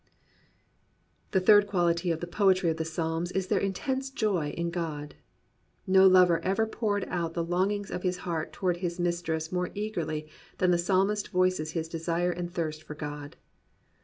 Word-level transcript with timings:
The 1.29 1.39
third 1.39 1.67
quality 1.67 2.09
of 2.09 2.21
the 2.21 2.25
poetry 2.25 2.71
of 2.71 2.77
the 2.77 2.85
Psalms 2.85 3.31
is 3.33 3.45
their 3.49 3.59
intense 3.59 4.09
joy 4.09 4.49
in 4.49 4.71
God. 4.71 5.13
No 5.85 6.07
lover 6.07 6.39
ever 6.43 6.65
poured 6.65 7.05
out 7.07 7.35
the 7.35 7.43
longings 7.45 7.91
of 7.91 8.01
his 8.01 8.17
heart 8.25 8.51
toward 8.51 8.77
his 8.77 8.99
mistress 8.99 9.51
more 9.51 9.69
eagerly 9.75 10.27
than 10.57 10.71
the 10.71 10.79
Psalmist 10.79 11.27
voices 11.29 11.73
his 11.73 11.87
desire 11.87 12.31
and 12.31 12.51
thirst 12.51 12.81
for 12.81 12.95
God. 12.95 13.35